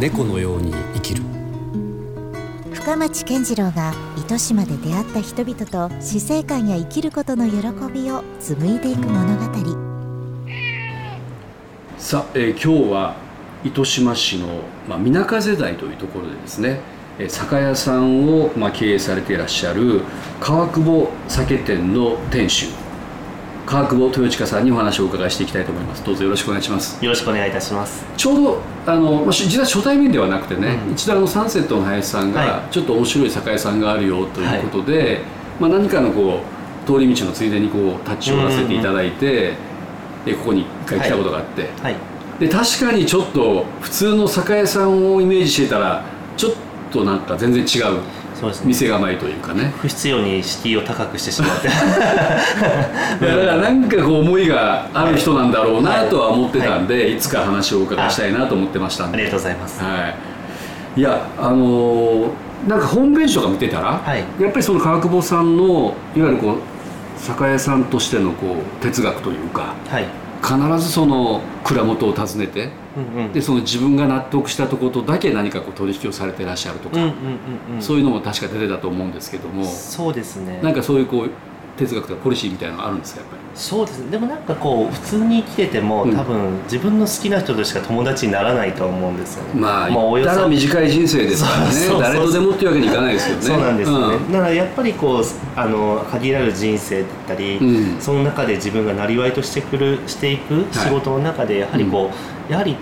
[0.00, 1.22] 猫のように生きる。
[2.72, 7.56] 深町健次郎が糸島で出会った人々と死生観や生きることの喜
[7.92, 9.44] びを紡いでいく物語。
[11.98, 13.16] さあ、えー今日は
[13.64, 16.80] 糸島市の、まあ、水風台というところでですね
[17.18, 20.02] えー酒屋さんを、まあ、経営されていらっしゃる
[20.40, 22.87] 川久保酒店の店主
[23.68, 26.02] 川久保豊親さんにお話をお伺いしていきたいと思います。
[26.02, 27.04] どうぞよろしくお願いします。
[27.04, 28.02] よろしくお願いいたします。
[28.16, 30.92] ちょうどあの、まあ、し実は初対面ではなくてね、うん。
[30.92, 35.20] 一度あのサンセットの林さんが、はちょっと面白い酒屋さんがあるよということで、
[35.60, 39.52] まあ、何かのこう通り道のついでにこう立ち寄らせていただいて、
[40.24, 41.96] えここに一回来たことがあって、はい。
[42.40, 46.06] で確かにちょっと普通の酒屋さんをイメージしてたら
[46.38, 46.52] ちょっ
[46.90, 48.00] となんか全然違う
[48.38, 48.68] そうですね。
[48.68, 51.68] 店構えというかね不必要に敷居を高くしてしまって。
[51.68, 59.82] だからなんかこう思いがある人なんだろうなとは思ってたんで、い、つか話をお伺いしたいなと思ってましたんでありがとうございます。
[59.82, 59.88] は
[60.96, 62.28] い、いやあのー
[62.66, 66.56] なんかホームページとか見てたら、はいやっぱりその川久保さんのいわゆるこう
[67.16, 70.04] 酒屋さんとしてのこう哲学というかはい。
[70.42, 73.32] 必ずその蔵元を訪ねてうんうん。
[73.32, 77.82] でその自分が納得したところとだけ何かこう取引をされてらっしゃるとか、うんうんうんうん。
[77.82, 80.60] そういうのも確か出てたと思うんですけどもそうですね。
[80.62, 81.30] なんかそういうこう
[81.78, 83.42] 哲学とかポリシーみたいなのがあるんですかやっぱり？
[83.54, 84.10] そうですね。
[84.10, 86.16] でもなんかこう普通に生きてても、うん。
[86.16, 89.60] 多分自分の好きな人としか友達にならないと思うんですよね。
[89.60, 91.74] まあもうおよそ短い人生ですからね。
[92.00, 93.42] 誰とでもっていうわけにいかないですよね。
[93.42, 94.32] そうなんですよね、うん。
[94.32, 95.22] だからやっぱりこう
[95.56, 98.00] あの限られる人生だったり、うん。
[98.00, 102.10] その中で自分がなりわいとしてくるしていく仕事の中でやはりこ
[102.48, 102.76] う、やはり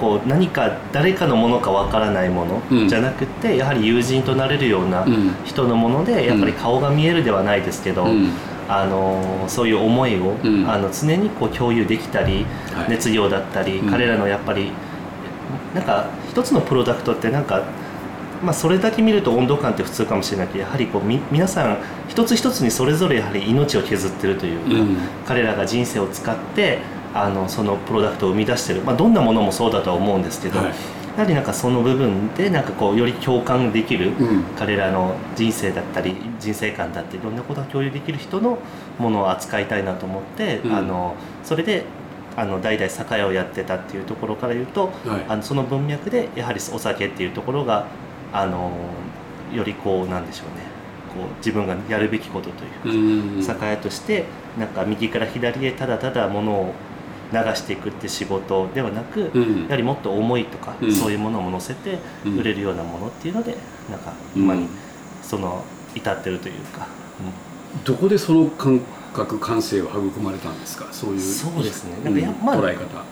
[0.00, 2.82] こう何か誰かのものかわからないもうん。
[2.84, 5.34] のじゃなくて、やはり友人となれるようなうん。
[5.44, 8.30] 人のものでやっぱり顔が見えるではないですけど、うん。
[8.68, 10.68] あのそういう思いを、うん。
[10.68, 12.90] あの常にこう共有できたり、はい。
[12.90, 13.90] 熱量だったり、うん。
[13.90, 14.72] 彼らのやっぱり
[15.74, 17.62] なんか一つのプロダクトってなんか、
[18.42, 24.96] まあ、それだけ見ると温度感って普通かもしれないけどやはりこうみ皆さん一つ一つにそれぞれやはり命を削ってるというか、うん。
[25.26, 26.78] 彼らが人生を使って
[27.14, 30.68] あのそのプロダクトを生み出してる、まあ、どんなものもそうだとは思うんですけど、はい。
[30.68, 30.72] や
[31.22, 34.42] はりなんかその部分でなんかこうより共感できる、うん。
[34.56, 38.58] 彼らの人生だったり人生観だったりいろんなことを共有できる人の
[38.98, 40.72] ものを扱いたいなと思って、うん。
[40.72, 41.84] あのそれで
[42.36, 45.24] あの代々酒屋をやってたっていうところから言うと、はい。
[45.28, 47.88] あのその文脈でやはりお酒っていうところが
[48.32, 48.70] あの
[49.52, 50.70] よりこうなんでしょうね。
[51.12, 53.42] こう自分がやるべきことというか、うん。
[53.42, 56.72] 酒屋としてなんか右から左へただただ物を
[57.32, 59.62] 流していくって仕事ではなく、うん。
[59.64, 60.92] やはりもっと思いとか、うん。
[60.92, 62.38] そういうものも乗せてうん。
[62.38, 63.56] 売れるようなものっていうので、
[63.90, 64.42] なんかうん。
[64.42, 64.68] 今に
[65.22, 65.64] その
[65.94, 66.86] 至ってるというか、
[67.84, 68.80] どこでその感
[69.12, 70.86] 覚感性を育まれたんですか？
[70.92, 71.96] そういうそうですね。
[71.98, 73.04] うんなんかやまあ捉え方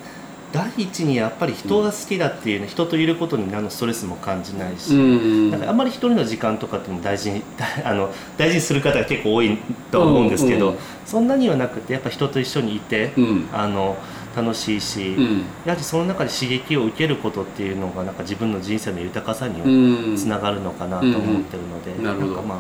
[0.53, 5.51] 第一にやっぱり人が好きだっていうね、人といることに何のストレスも感じないし、ん。
[5.51, 7.43] なんかあんまり一人の時間とかっても大事に
[7.85, 9.59] あの大事にする方が結構多い
[9.91, 13.49] とは思うんですけど、そんなにはなくてやっぱ人と一緒にいて、うん。
[13.53, 13.97] あの
[14.37, 15.39] 楽しいし、うん。
[15.67, 20.17] やはりその中で刺激を受けることっていうのがなんか自分の人生の豊かさにうん。
[20.17, 22.05] つながるのかなと思ってるので、うん。
[22.05, 22.33] なるほど。
[22.33, 22.59] んかまあ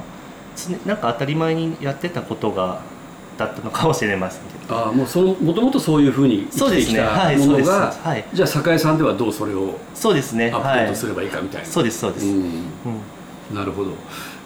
[0.57, 2.81] 常なんか当たり前にやってたことが
[3.39, 4.77] だったのかもしれませんけど。
[4.77, 7.03] ああもうそのもともとそういうふうに生きてきた
[7.39, 10.51] ものがはいじゃあ酒屋さんではどうそれをそうですね。
[10.53, 11.07] アップはいデートす。
[11.07, 12.27] ればいいかみたいな、そうですそうです。
[12.27, 12.39] うんう
[13.55, 13.93] んなるほど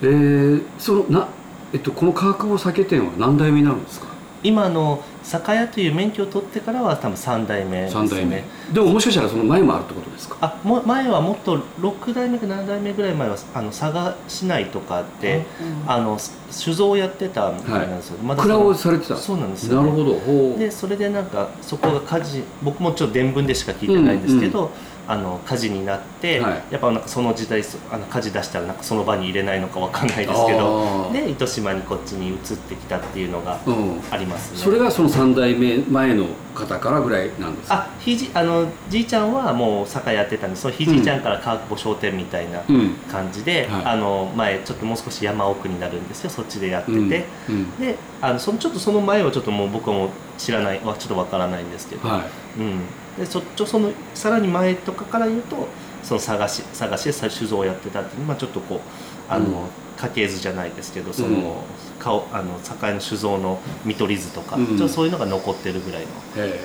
[0.03, 1.27] えー、そのな
[1.73, 4.07] えっとこの川久保酒店は何代目になるんですか？
[4.43, 8.09] 今の酒屋という免許を取ってからは多分三代目ですね。
[8.09, 8.45] 三代目。
[8.73, 10.37] でももしかしたらその前もあるってことですか？
[10.41, 15.47] あも前はもっと6代目か7代目ぐらい前はあの佐賀市内とかで、
[15.87, 19.17] あの酒造をやってたみたいなんですよ、まだそ蔵のをされてた。
[19.17, 20.15] そうなんですよ、なるほど。
[20.15, 20.59] ほう。
[20.59, 24.71] でそれでなんかそこが火事僕もちょっと伝聞でしか聞いてないんですけど、
[25.09, 26.63] あの火事になって、はい。
[26.71, 34.01] やっぱなんかその時代そあの火事出したらなんかその場に入れないのかわかんないですけどで糸島にこっちに移ってきたっていうのがうん。
[34.11, 34.59] ありますね。
[34.59, 37.75] それがその3代目前の方からぐらいなんですか？
[37.75, 42.91] あひじあのじいちゃんはもう酒やってたんでそのひじいちゃんから川久保商店みたいなうん。
[43.11, 43.85] 感じで、はい。
[43.85, 47.07] あの前ちょっともう少し山奥になるんですよそっちでやってて、うん。
[47.07, 47.77] うん。
[47.79, 52.25] であのそのちょっとその前はちょっともう僕はもう知らないはちょっとわからないんですけど、は
[52.57, 52.61] い。
[52.61, 52.81] うん、
[53.19, 55.69] でそっちょそのさらに前とかから言うと
[56.03, 58.81] その探し探しで酒造をやってたっていうまあちょっとこう
[59.29, 59.55] あの、うん。
[59.95, 61.55] 家系図じゃないですけどその、うん。
[62.01, 66.09] 顔あの酒の酒造の見取り図とか、うんちょそういうのが残ってるぐらいの。
[66.37, 66.61] え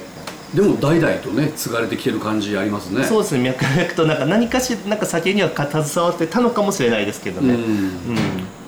[0.54, 0.56] え。
[0.56, 3.04] でも代々とね継がれてきてる感じありますね。
[3.04, 3.44] そうですね。
[3.44, 7.62] 脈々となんか何かしなんか酒には携わってたのかもしれないですけどね、うん。
[7.62, 8.18] うん。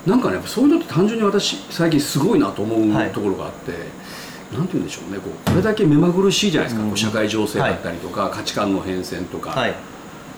[0.06, 3.08] なんかねそういうのって単純に私最近すごいなと思はい。
[3.08, 3.72] うところがあって、
[4.52, 9.76] なんて言うんでしょうねこうこれだけ目まぐるしいじゃないですか、うん社会情勢だったりとか、価値観の変遷とか、はい。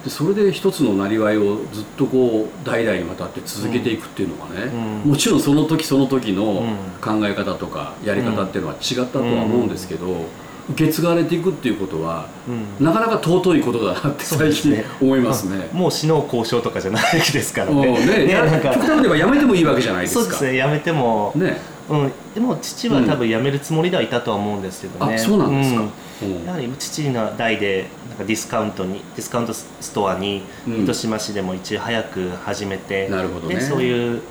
[0.03, 4.63] でそれで一つのなりわいをずっとこう代々にわたって続けていくっていうのがね、
[5.03, 5.11] うん。
[5.11, 6.77] もちろんその時その時のうん。
[7.01, 10.25] 考え方とかやり方っていうのは違ったとは思うんですけど、
[10.69, 12.85] 受け継がれていくっていうことはうん。
[12.85, 15.69] なかなか尊いことだなって最近ね思いますね。
[15.71, 18.25] もう死の交渉とかじゃないですからね。
[18.25, 18.73] ねやなんか。
[18.73, 20.21] 極端に言えばやめてもいいわけじゃないですか。
[20.21, 21.61] そうですねやめても、ね
[21.91, 25.81] うん、でも父は多分辞めるつもりではいたとは思うんですけどね、あそうなんですか。
[25.81, 26.35] うん。
[26.37, 26.39] う。
[26.41, 30.83] んやはり父の代でなんかディスカウントにディスカウントストアにうん。
[30.83, 33.55] 糸島市でも一応早く始めて、なるほどね。
[33.55, 34.21] でそういう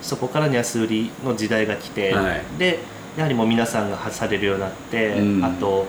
[0.00, 2.42] そこから安売りの時代が来て、はい。
[2.58, 2.78] で
[3.16, 5.44] やはりもう皆さんがされるようになって、うん。
[5.44, 5.86] あと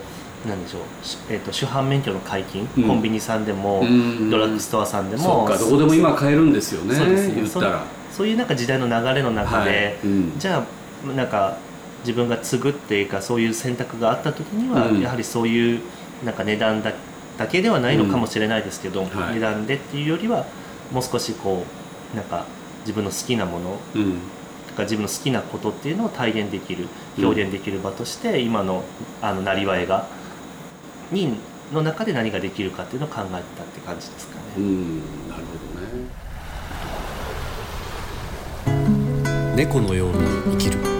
[0.47, 2.87] なんでしょう、しえー、と主犯免許の解禁、うん。
[2.87, 7.27] コンビニさんでも、うんドラッグストアさんでもそうかどこでも今買えるんですよねそうです。
[7.27, 7.83] ね言ったら。
[8.11, 9.95] そういうなんか時代の流れの中で、はい。
[10.03, 10.39] うん。
[10.39, 10.63] じゃあ
[11.15, 11.57] なんか
[12.01, 15.81] 自分が継ぐっていうかそういう選択があった時には、うんやはりそういう
[16.23, 16.93] なんか値段だ
[17.37, 20.45] だけではないのかもしれないですけど、はい値段でっていうよりは
[20.91, 21.63] もう少しこ
[22.13, 22.45] うなんか
[22.81, 24.19] 自分の好きなものうん
[24.67, 26.87] とか自分の好きなことっていうのを体現できる
[27.17, 28.83] 表現できる場として、今の
[29.21, 30.07] あのなりわいが
[31.11, 31.37] に
[31.73, 34.41] の中で何ができるかっていうのを考えたって感じですかね。
[34.57, 34.99] うん
[35.29, 36.28] なるほどね。
[39.59, 40.98] 猫のように生きる。